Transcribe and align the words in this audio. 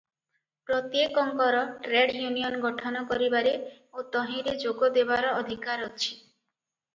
ପ୍ରତ୍ୟେକଙ୍କର 0.67 1.59
trade 1.87 2.15
union 2.21 2.61
ଗଠନ 2.63 3.03
କରିବାରେ 3.11 3.53
ଓ 3.99 4.07
ତହିଁରେ 4.17 4.57
ଯୋଗଦେବାର 4.65 5.37
ଅଧିକାର 5.43 5.93
ଅଛି। 5.93 6.11